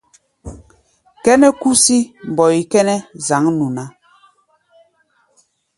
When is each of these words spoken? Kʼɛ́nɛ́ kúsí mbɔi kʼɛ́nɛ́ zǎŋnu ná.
Kʼɛ́nɛ́ 1.23 1.51
kúsí 1.61 1.97
mbɔi 2.29 2.57
kʼɛ́nɛ́ 2.71 2.97
zǎŋnu 3.25 3.67
ná. 3.77 3.83